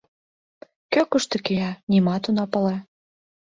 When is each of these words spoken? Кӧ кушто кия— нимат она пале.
Кӧ 0.91 1.01
кушто 1.09 1.37
кия— 1.45 1.71
нимат 1.89 2.23
она 2.29 2.45
пале. 2.51 2.77